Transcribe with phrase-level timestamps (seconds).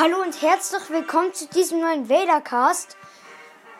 [0.00, 2.96] Hallo und herzlich willkommen zu diesem neuen Vadercast.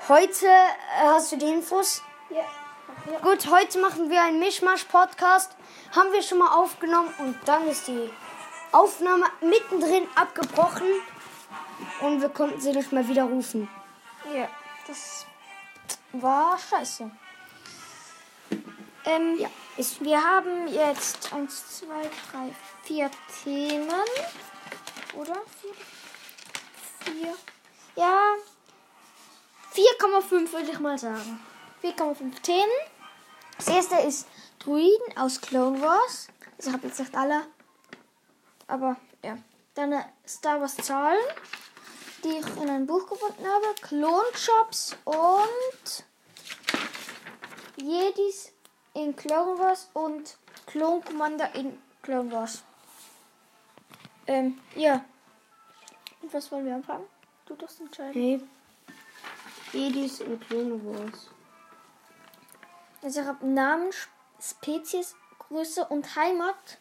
[0.07, 2.03] Heute äh, hast du die Infos?
[2.29, 2.43] Ja.
[3.11, 3.21] ja.
[3.21, 5.51] Gut, heute machen wir einen Mischmasch-Podcast.
[5.97, 8.11] Haben wir schon mal aufgenommen und dann ist die
[8.71, 10.89] Aufnahme mittendrin abgebrochen
[12.03, 13.67] und wir konnten sie nicht mehr widerrufen.
[14.35, 14.47] Ja,
[14.87, 15.25] das
[16.13, 17.11] war scheiße.
[19.07, 19.49] Ähm, Ja.
[19.79, 23.11] ist, wir haben jetzt 1, 2, 3, 4
[23.43, 23.89] Themen.
[25.15, 25.33] Oder?
[25.63, 25.71] 4?
[27.05, 27.35] 4.
[27.97, 28.35] Ja.
[29.75, 31.41] 4,5 würde ich mal sagen.
[31.83, 32.67] 4,5 Themen.
[33.57, 34.27] Das erste ist
[34.59, 36.29] Druiden aus Clone Wars.
[36.59, 37.47] Ich habe jetzt nicht alle.
[38.67, 39.39] Aber ja.
[39.75, 41.19] Dann äh, Star Wars Zahlen,
[42.25, 43.75] die ich in einem Buch gefunden habe.
[43.81, 46.05] Klonshops und
[47.77, 48.53] Jedis
[48.95, 52.63] in Clone Wars und Clone Commander in Clone Wars.
[54.27, 55.05] Ähm, ja.
[56.31, 57.07] Und was wollen wir anfangen?
[57.47, 58.13] Du darfst entscheiden.
[58.13, 58.41] Hey.
[59.73, 61.29] Edis in Clone Wars.
[63.03, 63.91] Also ich habe Namen,
[64.41, 66.79] Spezies, Größe und Heimat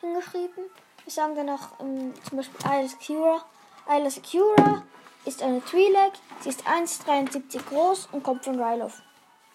[0.00, 0.64] hingeschrieben.
[1.04, 3.44] Wir sagen dann noch ähm, zum Beispiel Isla Secura.
[3.86, 4.82] Isla Secura
[5.24, 6.12] ist eine Twi'lek.
[6.40, 9.02] Sie ist 1,73 groß und kommt von Ryloth.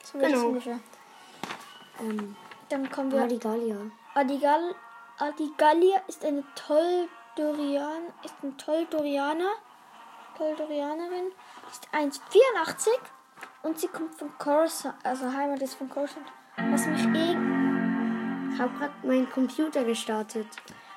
[0.04, 0.48] So Genau.
[0.48, 0.80] ungefähr.
[2.00, 2.36] Ähm,
[2.70, 3.22] Dann kommen wir.
[3.22, 3.78] Radigalia.
[4.16, 4.74] Adigal
[5.20, 6.44] Adigalia ist eine
[7.40, 9.52] Toldorian, ist ein Toldorianer,
[10.38, 11.32] Toldorianerin,
[11.72, 12.90] ist 1,84
[13.64, 16.26] und sie kommt von Coruscant, also Heimat ist von Coruscant.
[16.70, 17.38] Was mich, irg
[18.52, 20.48] Ich habe gerade meinen Computer gestartet.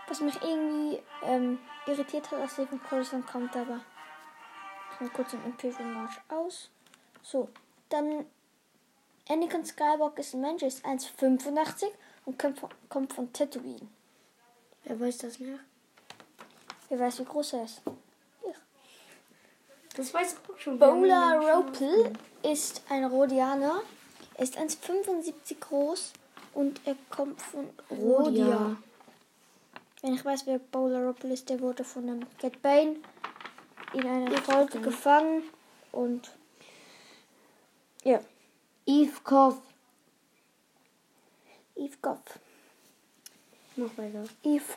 [0.08, 3.78] was mich irgendwie ähm, irritiert hat, dass sie von Coruscant kommt, aber
[4.94, 6.70] ich mal kurz den Imperial March aus.
[7.22, 7.50] So,
[7.88, 8.26] dann
[9.28, 11.84] Anakin Skywalker ist ein Mensch, ist 1,85
[12.24, 13.86] und kommt von, kommt von Tatooine.
[14.82, 15.60] Wer weiß das nicht?
[16.92, 17.80] Wer weiß, wie groß er ist.
[19.96, 20.78] Das weiß ich schon.
[20.78, 23.80] Bowler Ropel ist ein Rhodianer.
[24.34, 26.12] Er ist 1,75 groß
[26.52, 28.44] und er kommt von Rhodia.
[28.44, 28.76] Rodia.
[30.02, 32.96] Wenn ich weiß, wer Bowler Ropel ist, der wurde von einem Cat Bane
[33.94, 35.44] in einer Folge gefangen
[35.92, 36.30] und
[38.04, 38.20] ja,
[38.84, 39.62] Eve Koff.
[41.74, 42.38] Eve Goff.
[43.76, 44.24] Noch weiter.
[44.42, 44.74] Eve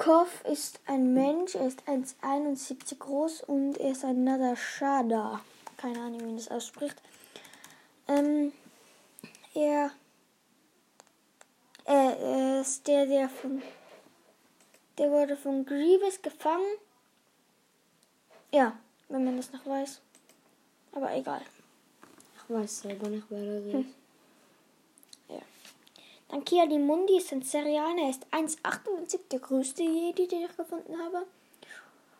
[0.00, 5.42] Koff ist ein Mensch, er ist 1,71 groß und er ist ein Nadashada.
[5.76, 6.96] Keine Ahnung, wie man das ausspricht.
[8.08, 8.50] Ähm,
[9.52, 9.90] er,
[11.84, 13.60] er, er ist der, der von.
[14.96, 16.78] Der wurde von Grievous gefangen.
[18.52, 18.78] Ja,
[19.10, 20.00] wenn man das noch weiß.
[20.92, 21.42] Aber egal.
[22.36, 23.74] Ich weiß selber nicht, wer das ist.
[23.74, 23.94] Dann
[26.44, 28.02] Kiali Mundi ist ein Serianer.
[28.02, 31.26] Er ist 1,78, der größte Jedi, den ich gefunden habe.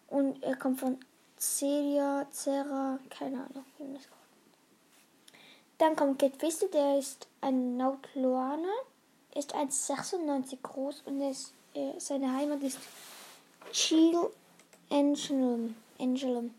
[0.09, 0.99] Und er kommt von
[1.39, 4.21] Celia, Zera, keine Ahnung, wie man das kommt.
[5.79, 8.69] Dann kommt Kate Wiste, der ist ein Nautloaner.
[9.33, 12.79] Er ist 1,96 groß und ist, er, seine Heimat ist
[13.73, 14.15] Chil
[14.91, 15.77] Angelum.
[15.99, 16.53] Angelum.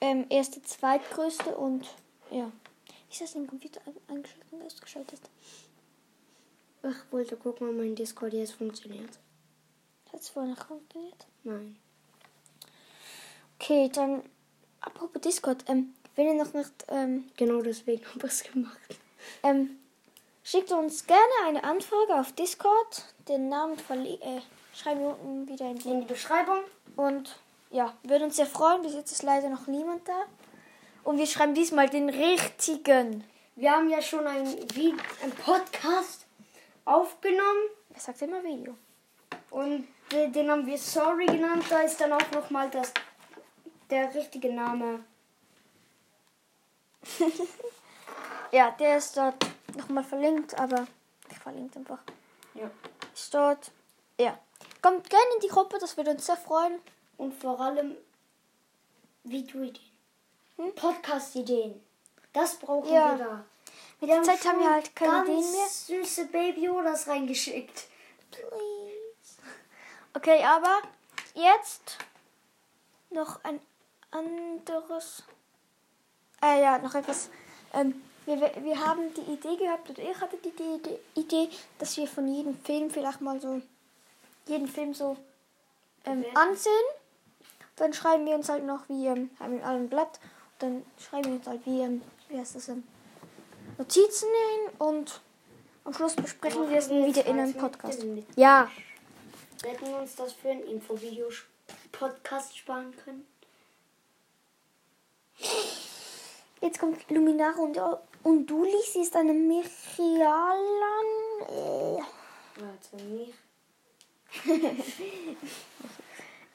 [0.00, 1.86] Ähm, er ist der zweitgrößte und
[2.30, 2.50] ja.
[3.10, 5.20] Ist das im Computer eingeschaltet und ausgeschaltet?
[6.86, 9.18] Ich wollte gucken, ob mein Discord jetzt funktioniert.
[10.12, 11.26] Hat es vorher noch funktioniert?
[11.42, 11.76] Nein.
[13.58, 14.22] Okay, dann
[14.80, 18.78] apropos Discord, ähm, wenn ihr noch nicht, ähm, Genau deswegen habe ich es gemacht.
[19.42, 19.78] ähm,
[20.42, 23.04] schickt uns gerne eine Anfrage auf Discord.
[23.28, 24.40] Den Namen verli äh,
[24.74, 26.60] schreiben wir unten wieder in In die die Beschreibung.
[26.96, 27.36] Und
[27.70, 28.82] ja, würde uns sehr freuen.
[28.82, 30.24] Bis jetzt ist leider noch niemand da.
[31.02, 33.24] Und wir schreiben diesmal den richtigen.
[33.56, 36.23] Wir haben ja schon ein, Vi- ein Podcast
[36.84, 38.76] aufgenommen Wer sagt immer Video?
[39.50, 41.64] und de- den haben wir Sorry genannt.
[41.70, 42.92] Da ist dann auch nochmal das
[43.90, 45.04] der richtige Name.
[48.52, 49.34] Ja, der ist dort
[49.76, 50.86] nochmal verlinkt, aber
[51.28, 51.98] ich verlinke einfach.
[52.54, 52.70] Ja.
[53.12, 53.72] Ist dort.
[54.18, 54.38] Ja.
[54.80, 56.78] Kommt gerne in die Gruppe, das würde uns sehr freuen.
[57.16, 57.96] Und vor allem
[59.24, 59.90] Videoideen.
[60.56, 60.72] Hm?
[60.76, 61.82] Podcast-Ideen.
[62.32, 63.18] Das brauchen Ja.
[63.18, 63.44] wir da.
[64.06, 65.66] Mit der Zeit haben wir halt keine ganz Ideen mehr.
[65.68, 67.86] süße Baby Yodas reingeschickt.
[68.30, 69.38] Please.
[70.12, 70.82] Okay, aber
[71.34, 71.98] jetzt
[73.10, 73.60] noch ein
[74.10, 75.22] anderes.
[76.42, 77.30] Äh, ja, noch etwas.
[77.72, 81.48] Ähm, wir, wir wir haben die Idee gehabt, oder ich hatte die, die, die Idee,
[81.78, 83.62] dass wir von jedem Film vielleicht mal so
[84.46, 85.16] jeden Film so
[86.04, 86.72] ähm, ansehen.
[87.76, 90.20] Dann schreiben wir uns halt noch, wie, ähm, haben wir alle ein Blatt.
[90.58, 92.84] Dann schreiben wir uns halt, wie, ähm, wie heißt das, ähm,
[93.78, 95.20] Notizen hin und
[95.84, 98.04] am Schluss besprechen wir es dann wieder in einem Podcast.
[98.36, 98.70] Ja,
[99.62, 101.28] Wir hätten uns das für ein Infovideo
[101.92, 103.26] Podcast sparen können.
[106.60, 107.78] Jetzt kommt Luminare und
[108.22, 108.92] Undulis.
[108.92, 109.68] Sie ist eine Mirialan.
[111.48, 111.98] Äh,
[112.56, 113.34] Warte, mich.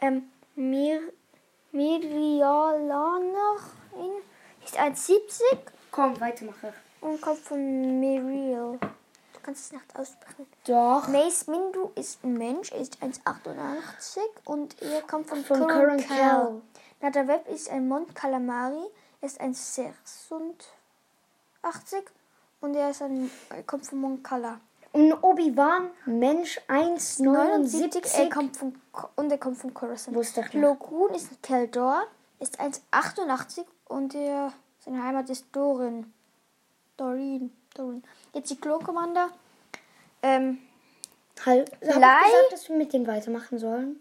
[0.01, 1.01] ähm, Mir,
[1.71, 3.59] Mirialanerin.
[4.65, 5.57] Ist 1,70
[5.91, 6.73] Komm, weitermache.
[7.01, 8.79] Und kommt von Miriel.
[8.79, 10.47] Du kannst es nicht aussprechen.
[10.65, 11.07] Doch.
[11.07, 16.61] Mace Mindu ist ein Mensch, er ist 1,88 und er kommt von, Von Curran Cal.
[17.01, 18.83] Nada Web ist ein Mont Calamari,
[19.21, 22.03] er ist 1,86
[22.61, 24.59] und er, ist ein, er kommt von Mont Cala.
[24.91, 28.17] Und Obi-Wan, Mensch 79, 1,79.
[28.17, 28.81] er kommt von,
[29.15, 30.17] und er kommt von Coruscant.
[30.17, 32.07] Wusste ich Koon ist ein Keldor,
[32.39, 34.51] ist 1,88 und er,
[34.83, 36.11] seine Heimat ist Dorin.
[36.99, 37.51] Dorin.
[37.73, 38.03] Dorin.
[38.33, 39.29] Jetzt die Klo Commander.
[40.21, 40.59] Ähm,
[41.45, 41.95] Halt, ich Blei?
[41.95, 43.99] gesagt, dass wir mit dem weitermachen sollen?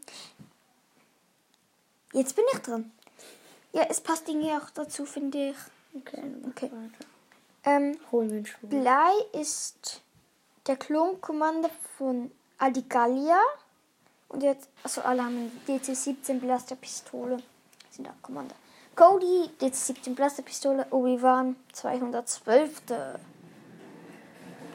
[2.12, 2.90] jetzt bin ich dran.
[3.72, 5.56] Ja, es passt irgendwie auch dazu, finde ich.
[5.94, 6.70] Okay, Okay.
[7.64, 8.66] Ähm, Holen wir Schuh.
[8.66, 10.00] Blei ist
[10.66, 13.38] der Klonkommando von Adigalia.
[14.28, 17.38] Und jetzt, also alle haben eine DC-17 Blasterpistole.
[17.90, 18.54] Sind auch Kommando.
[18.98, 20.84] Cody, DC-17 Blasterpistole.
[20.90, 22.82] Obi-Wan, 212.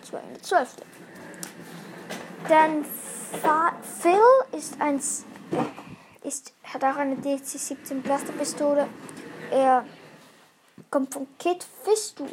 [0.02, 0.76] 212.
[2.48, 4.20] Dann Fa Phil
[4.58, 5.02] ist ein,
[6.24, 8.88] ist, hat auch eine DC-17 Blasterpistole.
[9.52, 9.84] Er
[10.90, 12.26] kommt von Kid Fistu.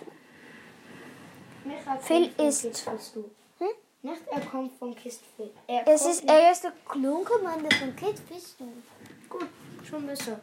[2.02, 2.86] Phil ist-
[3.58, 3.66] Hm?
[4.02, 5.50] Nicht, er kommt von Kist Phil.
[5.66, 8.64] Er Es ist, er ist der Klonkommando von Kid Fistu.
[9.28, 9.48] gut,
[9.88, 10.38] schon besser.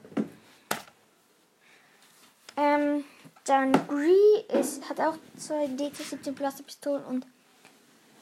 [2.57, 3.05] Ähm,
[3.45, 7.25] dann Gree ist, hat auch zwei DT-17 Plasterpistolen und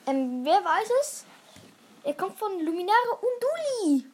[0.07, 1.25] ähm, wer weiß es?
[2.03, 4.05] Er kommt von Luminare und Duli.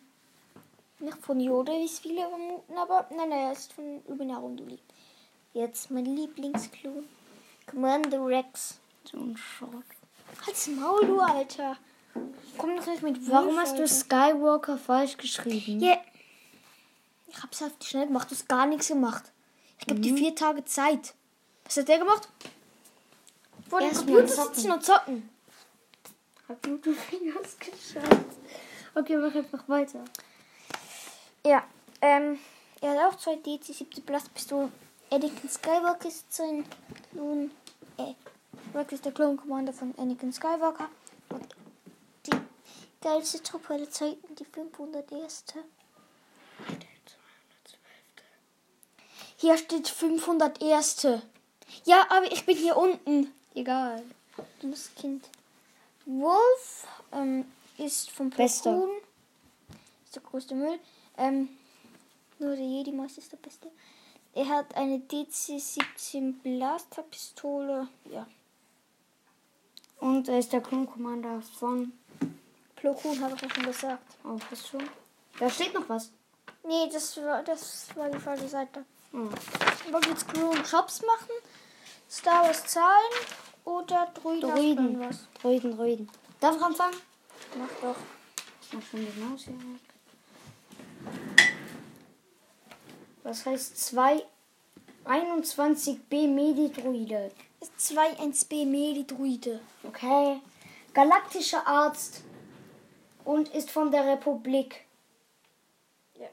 [0.99, 4.57] Nicht von Yoda, wie es viele vermuten, aber nein, nein, er ist von Luminare und
[4.57, 4.79] Duli.
[5.53, 7.03] Jetzt mein Lieblingsklon.
[7.69, 8.79] Commander Rex.
[9.11, 9.83] So ein Schrott.
[10.45, 11.75] Halt's Maul, du Alter.
[12.57, 13.87] Komm doch nicht mit Warum hast du.
[13.87, 15.81] Skywalker falsch geschrieben?
[15.81, 15.97] Ja.
[17.27, 19.31] Ich hab's auf die Schnelle gemacht, du hast gar nichts gemacht.
[19.81, 21.15] Ich gebe dir vier Tage Zeit.
[21.65, 22.29] Was hat der gemacht?
[23.67, 25.29] Vor dem Computer sitzen und zocken.
[26.47, 26.91] Hab du du
[27.43, 28.25] hast geschafft.
[28.93, 30.03] Okay, mach einfach weiter.
[31.45, 31.63] Ja,
[32.01, 32.37] ähm,
[32.81, 34.71] er hat auch zwei DC-17 Blastpistolen.
[35.09, 36.65] Anakin Skywalker ist sein
[37.11, 37.51] Klon.
[37.97, 38.13] Äh,
[38.77, 40.89] Rex ist der Klon-Commander von Anakin Skywalker.
[41.29, 41.55] Und
[42.27, 42.37] die
[43.01, 45.45] geilste Truppe aller Zeiten, die 501.
[49.41, 51.07] Hier steht 501.
[51.85, 53.33] Ja, aber ich bin hier unten.
[53.55, 54.03] Egal.
[54.59, 55.27] Dummes Kind.
[56.05, 58.69] Wolf ähm, ist vom Bester.
[58.69, 58.91] Platoon.
[60.05, 60.77] Ist der größte Müll.
[61.17, 61.49] Ähm,
[62.37, 63.71] nur der Jedi-Meister ist der Beste.
[64.35, 67.87] Er hat eine DC-17 Blasterpistole.
[68.11, 68.27] Ja.
[70.01, 71.93] Und er ist der Klon-Commander von.
[72.75, 74.03] Plo Koon habe ich ja schon gesagt.
[74.23, 74.87] Oh, was schon?
[75.39, 76.11] Da steht noch was.
[76.63, 78.85] Nee, das war, das war die falsche Seite.
[79.13, 79.17] Oh.
[79.17, 81.31] Wollen wir jetzt Clone Shops machen?
[82.09, 83.11] Star Wars Zahlen
[83.65, 84.49] oder Druiden?
[84.49, 84.99] Druiden.
[84.99, 85.27] Was?
[85.41, 86.09] Druiden, Druiden.
[86.39, 86.95] Darf ich anfangen?
[87.57, 87.95] Mach doch.
[88.73, 89.81] Mach schon die Maus hier weg.
[93.23, 94.23] Was heißt 2
[95.05, 97.31] 21b Medi-Druide?
[97.59, 99.61] Ist 2-1B Medi-Druide.
[99.83, 100.41] Okay.
[100.93, 102.23] Galaktischer Arzt.
[103.23, 104.85] Und ist von der Republik.
[106.15, 106.27] Ja.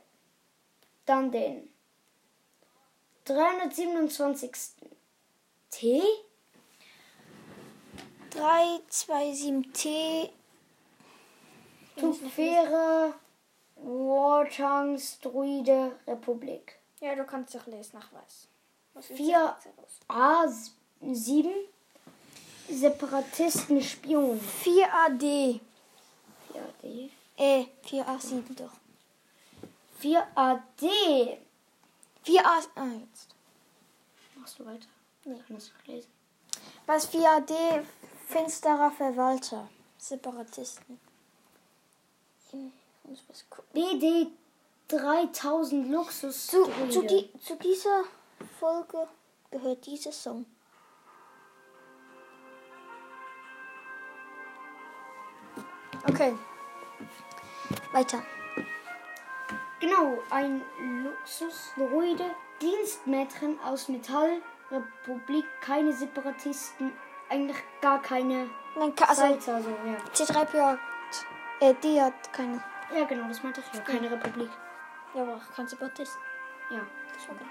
[1.06, 1.68] Dann den
[3.28, 4.74] 327.
[5.70, 6.02] T?
[8.32, 10.30] 327T.
[11.96, 13.14] Tupfere
[13.76, 16.78] Wartangs Druide Republik.
[17.00, 18.48] Ja, du kannst doch Lesnachweis.
[18.94, 19.56] Was ist Vier.
[19.76, 20.00] das?
[20.08, 21.50] A7
[22.70, 24.40] Separatisten Spion.
[24.64, 25.60] 4AD.
[26.52, 27.10] 4AD.
[27.36, 28.72] Äh, 4A7 doch.
[30.02, 31.38] 4AD.
[32.28, 32.68] 4A.
[32.74, 33.34] Ah, jetzt.
[34.36, 34.86] Machst du weiter?
[35.24, 35.34] Nee.
[35.34, 36.10] Ich kann das nicht lesen.
[36.86, 37.84] Was 4AD?
[38.26, 39.68] Finsterer Verwalter.
[39.96, 41.00] Separatisten.
[42.50, 42.72] Hm,
[43.04, 43.70] Ich muss was gucken.
[43.72, 44.26] BD
[44.88, 46.46] 3000 Luxus.
[46.48, 48.04] Zu, zu, die, zu dieser
[48.60, 49.08] Folge
[49.50, 50.44] gehört dieser Song.
[56.06, 56.34] Okay.
[57.92, 58.22] Weiter.
[59.80, 60.62] Genau, ein
[61.04, 62.24] Luxus-Druide,
[62.60, 66.92] Dienstmädchen aus Metall, Republik, keine Separatisten,
[67.28, 69.96] eigentlich gar keine Nein, also Seite, also ja.
[70.12, 70.78] C3PO hat,
[71.60, 72.62] äh, die hat keine.
[72.94, 74.50] Ja, genau, das meinte ich ja, keine Republik.
[75.14, 76.18] Ja, aber auch kein Separatist.
[76.70, 76.80] Ja.
[77.14, 77.46] Das war gut.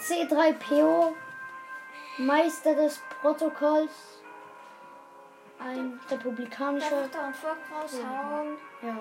[0.00, 1.14] C3PO,
[2.18, 4.22] Meister des Protokolls,
[5.60, 6.90] ein republikanischer.
[6.90, 8.58] Darf ich da ein Volk raushauen?
[8.82, 8.96] Ja.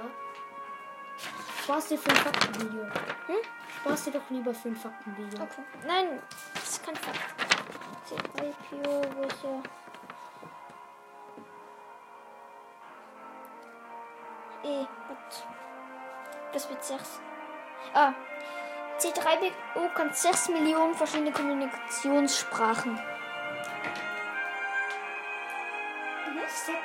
[1.64, 2.84] Sparst dir für ein Faktenvideo.
[2.84, 3.36] Hm?
[3.80, 5.44] Sparst dir doch lieber für ein Faktenvideo.
[5.44, 5.64] Okay.
[5.88, 6.22] Nein,
[6.56, 7.20] das ist kein Fakt.
[8.10, 9.64] C3PO, wo ist er?
[14.70, 15.44] E, was?
[16.52, 17.22] Das wird 6.
[17.94, 18.14] Ah.
[19.00, 23.00] C3PO kann 6 Millionen verschiedene Kommunikationssprachen.
[26.66, 26.76] 6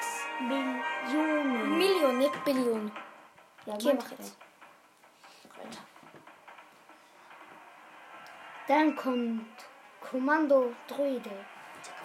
[0.41, 1.79] Millionen.
[1.79, 2.93] Million, nicht Billion.
[3.67, 4.37] Ja, Okay, mach jetzt.
[8.69, 9.47] Dann kommt
[10.01, 11.31] Kommando Druide.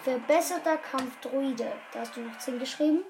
[0.02, 1.72] Verbesserter Kampfdruide.
[1.92, 3.04] Da hast du noch 10 geschrieben.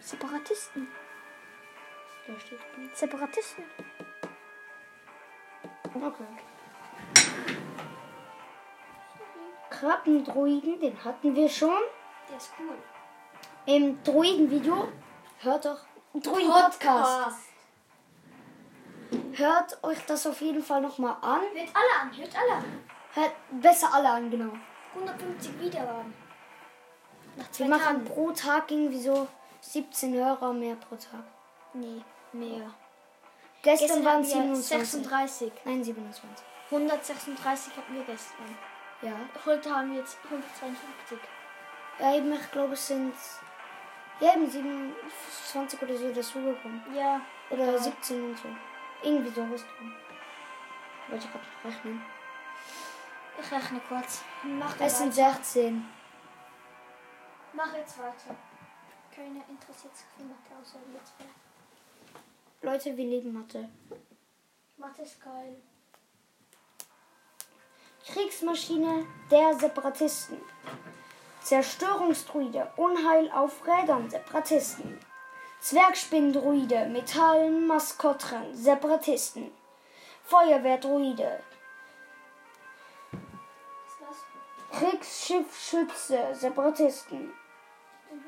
[0.00, 0.88] Separatisten.
[2.26, 2.60] Da steht.
[2.94, 3.64] Separatisten.
[5.94, 6.24] Okay.
[9.70, 11.80] Krabbendruiden, den hatten wir schon.
[12.28, 12.76] Der ist cool.
[13.66, 14.88] Im Druiden-Video.
[15.40, 15.80] Hört doch.
[16.14, 17.47] Druiden-Podcast.
[19.38, 21.42] Hört euch das auf jeden Fall nochmal an.
[21.54, 22.82] Hört alle an, hört alle an.
[23.14, 24.52] Hört besser alle an, genau.
[24.94, 26.12] 150 Wiedergaben.
[27.36, 28.04] Nach zwei Wir machen Tagen.
[28.04, 29.28] pro Tag irgendwie so
[29.60, 31.22] 17 Hörer mehr pro Tag.
[31.72, 32.02] Nee,
[32.32, 32.74] mehr.
[33.62, 34.90] Gestern, waren hatten es wir 27.
[34.90, 35.52] 36.
[35.64, 36.46] Nein, 27.
[36.70, 38.58] 136 hatten wir gestern.
[39.02, 39.12] Ja.
[39.46, 41.18] Heute haben wir jetzt 152.
[42.00, 43.14] Ja, eben, ich glaube, es sind.
[44.18, 46.82] Ja, eben 27 oder so dazugekommen.
[46.92, 47.20] Ja.
[47.50, 47.78] Oder egal.
[47.78, 48.48] 17 und so.
[49.02, 49.92] Irgendwie sowas drin.
[51.08, 52.02] Wollte ich gerade rechnen.
[53.40, 54.22] Ich rechne kurz.
[54.42, 55.36] Mach, Es sind weiter.
[55.36, 55.86] 16.
[57.52, 58.36] Mach jetzt weiter.
[59.14, 61.24] Keiner interessiert sich für Mathe außer wir zwei.
[62.62, 63.68] Leute, wir lieben Mathe.
[64.76, 65.56] Mathe ist geil.
[68.06, 70.38] Kriegsmaschine der Separatisten.
[71.42, 74.98] Zerstörungsdruide, Unheil auf Rädern, Separatisten.
[75.60, 79.50] Zwergspinndruide, Metallen, Maskottchen, Separatisten.
[80.24, 81.42] Feuerwehrdruide?
[84.72, 87.32] Kriegsschiffschütze, Separatisten.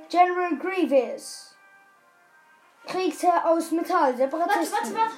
[0.08, 1.54] General Grievous.
[2.86, 4.72] Kriegsherr aus Metall, Warte, Separatisten.
[4.72, 5.14] warte, warte.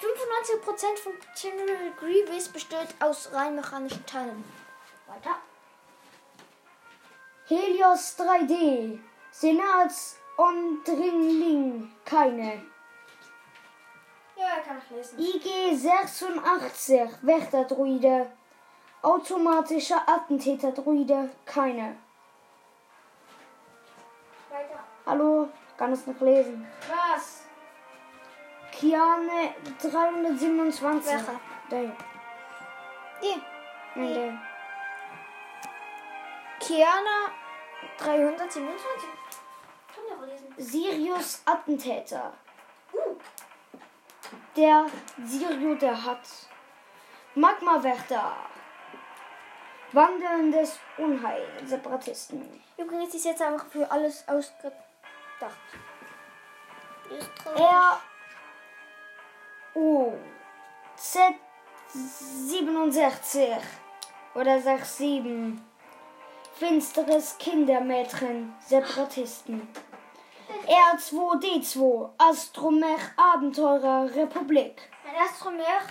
[0.00, 4.44] 95% von General Grievous besteht aus rein mechanischen Teilen.
[5.06, 5.36] Weiter.
[7.46, 8.98] Helios 3D.
[10.38, 11.90] Senatsondringling.
[12.04, 12.62] Keine.
[14.36, 15.18] Ja, kann ich lesen.
[15.18, 17.10] IG 86.
[17.22, 18.30] Wächterdruide.
[19.02, 21.30] Automatischer Attentäterdruide.
[21.44, 21.96] Keine.
[24.50, 24.78] Weiter.
[25.06, 26.66] Hallo, kann es noch lesen.
[26.88, 27.42] Was?
[28.72, 31.12] Kiane 327.
[31.12, 31.40] Welcher?
[31.70, 31.96] Der.
[33.22, 33.42] Die.
[33.96, 34.38] Nein, der.
[36.60, 37.32] Kiana
[37.98, 39.18] 327.
[40.58, 42.32] Sirius Attentäter.
[44.56, 44.86] Der
[45.24, 46.20] Sirio, der hat
[47.36, 48.32] Magmawächter.
[49.92, 52.60] Wandelndes Unheil, Separatisten.
[52.76, 54.76] Übrigens ist jetzt einfach für alles ausgedacht.
[57.08, 57.60] Ist traurig.
[57.60, 58.00] R.
[59.74, 60.12] O.
[60.96, 61.34] Z.
[61.94, 63.56] 67.
[64.34, 65.62] Oder 67.
[66.58, 69.68] Finsteres Kindermädchen, Separatisten.
[70.66, 72.10] R2D2.
[72.18, 74.88] Astromech Abenteurer Republik.
[75.06, 75.82] Ein Astromer.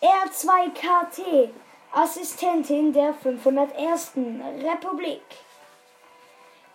[0.00, 1.50] R2KT,
[1.92, 4.12] Assistentin der 501.
[4.62, 5.22] Republik.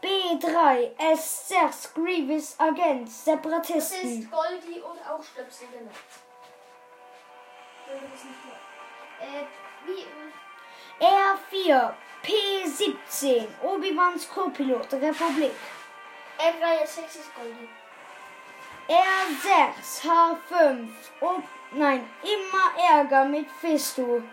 [0.01, 4.21] B3 S6 Grievous Agent, Das Separatisten.
[4.21, 5.91] ist Goldie und auch Stöpsel genannt.
[7.87, 7.97] Das.
[9.27, 9.45] Äh,
[9.85, 10.05] wie.
[11.03, 15.51] R4 P17 Obi-Wans Co-Pilot, Republik.
[16.37, 17.69] R3 S6 ist Goldie.
[18.87, 20.89] R6 H5
[21.21, 24.23] Ob Nein, immer Ärger mit Fisto.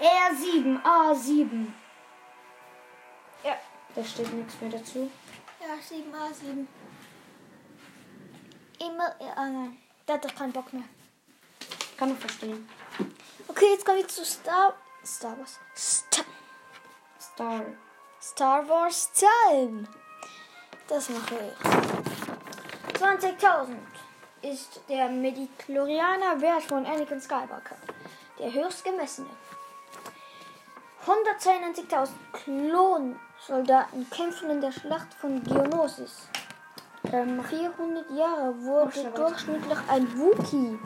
[0.00, 1.66] R7 A7.
[3.44, 3.56] Ja.
[3.94, 5.10] Da steht nichts mehr dazu.
[5.60, 6.66] Ja, 7 A7.
[8.80, 9.14] Immer.
[9.36, 9.78] Ah, nein.
[10.06, 10.84] Da hat doch keinen Bock mehr.
[11.96, 12.68] Kann ich verstehen.
[13.46, 14.74] Okay, jetzt kommen wir zu Star.
[15.04, 15.60] Star Wars.
[15.76, 16.24] Star,
[17.20, 17.64] Star.
[18.20, 19.86] Star Wars Time.
[20.90, 23.00] Das mache ich.
[23.00, 23.76] 20.000
[24.42, 27.76] ist der Medichlorianer Wert von Anakin Skywalker.
[28.40, 29.30] Der höchst gemessene.
[31.06, 36.28] 192.000 Klonsoldaten kämpfen in der Schlacht von Geonosis.
[37.12, 40.76] Ähm, 400 Jahre wurde durchschnittlich ein Wookie.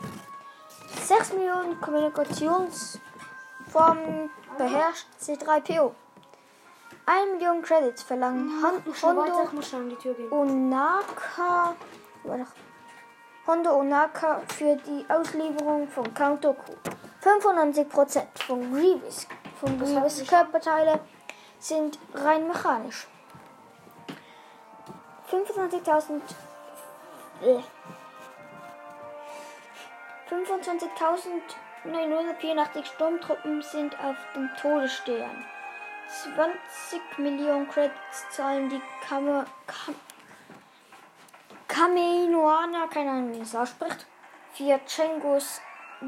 [1.01, 5.95] 6 Millionen Kommunikationsformen beherrscht C3PO.
[7.07, 8.49] 1 Million Credits verlangen
[8.93, 10.31] schnell weiter, Hondo.
[10.31, 11.75] Onaka,
[13.45, 16.73] Hondo Onaka für die Auslieferung von Count Dooku.
[17.23, 19.27] 95% von Grievous,
[19.59, 20.99] von Grievous Körperteile
[21.59, 23.07] sind rein mechanisch.
[25.31, 26.21] 25.000
[27.41, 27.59] äh,
[30.29, 35.45] 25.984 Sturmtruppen sind auf dem Todesstern.
[36.07, 39.95] 20 Millionen Credits zahlen die Kamer, Kam,
[41.67, 44.05] keine Ahnung wie es ausspricht,
[44.53, 45.61] für Chengos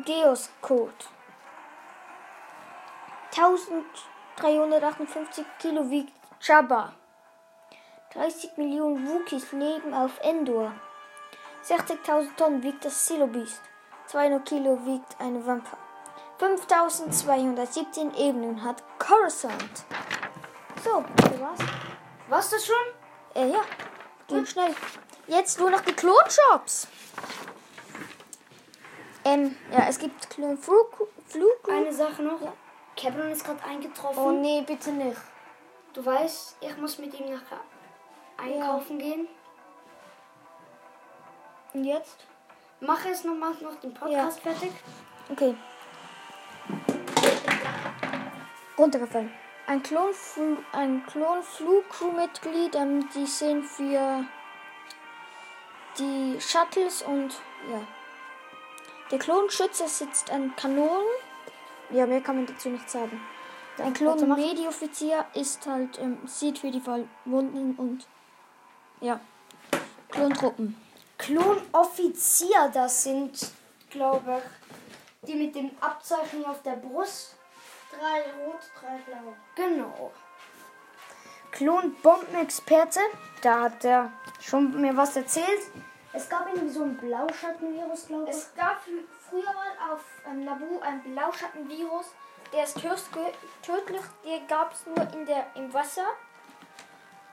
[0.06, 0.94] Geos Code.
[3.36, 6.94] 1358 Kilo wiegt Jabba.
[8.14, 10.72] 30 Millionen Wookies leben auf Endor.
[11.64, 13.62] 60.000 Tonnen wiegt das Silo Beast.
[14.08, 15.78] 200 Kilo wiegt eine Wampa.
[16.38, 19.86] 5217 Ebenen hat Coruscant.
[20.84, 21.60] So, das war's.
[22.30, 22.76] Was das schon?
[23.34, 23.62] Äh, ja,
[24.28, 24.76] ging schnell.
[25.28, 26.88] Jetzt nur noch die Klonshops.
[29.26, 31.10] Ähm, ja, es gibt Klonflug.
[31.26, 31.70] Flug.
[31.70, 32.42] Eine Sache noch.
[32.42, 32.54] Ja.
[32.96, 34.24] Kevin ist gerade eingetroffen.
[34.24, 35.20] Oh nee, bitte nicht.
[35.94, 37.60] Du weißt, ich muss mit ihm nachher
[38.38, 39.28] einkaufen gehen.
[41.74, 42.18] Und jetzt?
[42.80, 44.72] Mache es nochmal noch den Podcast fertig.
[45.30, 45.56] Okay.
[48.78, 49.32] Runtergefallen.
[49.66, 54.24] Ein Klonflug, ein Klonflug-Crew-Mitglied, ähm, die sind für
[55.98, 57.34] die Shuttles und
[57.70, 57.82] ja.
[59.12, 61.08] Der Klonschütze sitzt an Kanonen.
[61.90, 63.20] Ja, mehr kann man dazu nicht sagen.
[63.78, 68.08] Ein Klon-Medioffizier ist halt, ähm, sieht für die Verwundeten und
[69.02, 69.20] ja.
[70.10, 70.76] Klontruppen.
[71.18, 73.52] Klonoffizier, das sind,
[73.90, 77.37] glaube ich, die mit dem Abzeichen auf der Brust.
[78.00, 79.36] Drei rot, drei blau.
[79.56, 80.12] Genau.
[81.52, 83.00] Klonbombenexperte,
[83.42, 85.62] da hat er schon mir was erzählt.
[86.14, 88.36] Es gab irgendwie so ein Blauschattenvirus, glaube ich.
[88.36, 88.82] Es gab
[89.30, 92.08] früher mal auf ähm, Nabu ein Blauschattenvirus,
[92.54, 92.80] der ist
[93.62, 96.08] tödlich, der gab es nur in der, im Wasser.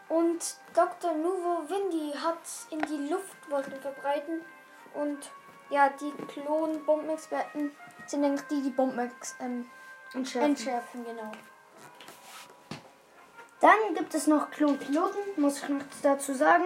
[0.08, 1.12] Und Dr.
[1.12, 2.38] Nuvo Windy hat
[2.70, 4.42] in die Luftwolken verbreiten.
[4.92, 5.30] Und
[5.70, 7.74] ja, die Klon-Bombenexperten
[8.06, 9.70] sind eigentlich die, die Bomben ähm,
[10.14, 10.50] Entschärfen.
[10.50, 11.30] entschärfen, genau.
[13.60, 16.64] Dann gibt es noch Klonpiloten, muss ich noch dazu sagen.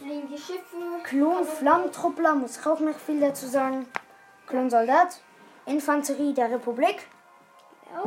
[0.00, 0.76] Fliegen die Schiffe.
[1.04, 3.86] Klon-Flammentruppler, muss ich auch noch viel dazu sagen.
[4.46, 5.20] Klonsoldat,
[5.66, 7.08] Infanterie der Republik,
[7.92, 8.02] Ja.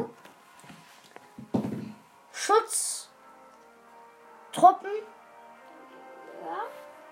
[2.32, 3.08] Schutztruppen,
[6.46, 6.58] ja.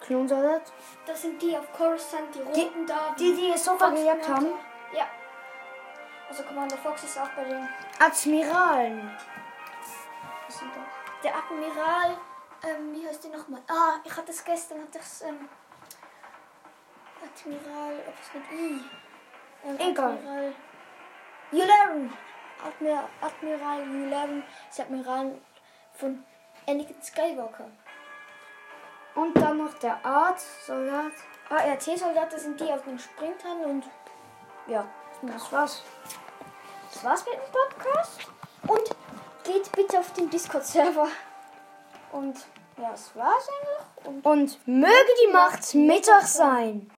[0.01, 0.71] Klonsoldat,
[1.07, 3.15] Das sind die auf Coruscant, die Die- roten da.
[3.17, 4.47] die, die es so verjagt haben.
[4.93, 5.07] Ja.
[6.29, 7.67] Also Commander Fox ist auch bei den
[7.99, 9.11] Admiralen,
[10.47, 10.83] Was sind das?
[11.23, 12.17] Der Admiral,
[12.63, 13.61] ähm, wie heißt der nochmal?
[13.67, 15.47] Ah, ich hatte es gestern, hatte ich es, ähm,
[17.23, 18.81] Admiral, etwas mit I.
[19.65, 20.13] Ähm, Egal.
[20.13, 20.53] Admiral
[21.51, 22.13] Yularen.
[22.63, 25.41] Admiral, Admiral Yularen ist Admiral
[25.93, 26.23] von
[26.67, 27.69] Anakin Skywalker.
[29.15, 31.11] und dann noch der Art-Soldat.
[31.49, 33.85] ART-Soldaten Ah, sind die auf den Springtannen und
[34.67, 34.83] ja,
[35.21, 35.81] Das war's.
[36.93, 38.19] das war's mit dem Podcast.
[38.67, 38.95] Und
[39.43, 41.07] geht bitte auf den Discord-Server.
[42.11, 42.37] Und
[42.77, 44.07] ja, das war's eigentlich.
[44.07, 46.89] Und Und möge die Macht Mittag sein.